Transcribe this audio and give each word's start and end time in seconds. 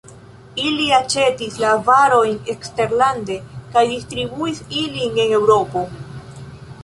Ili 0.67 0.85
aĉetis 0.99 1.57
la 1.63 1.73
varojn 1.89 2.39
eksterlande 2.55 3.37
kaj 3.75 3.83
distribuis 3.91 4.63
ilin 4.85 5.19
en 5.25 5.35
Eŭropo. 5.41 5.85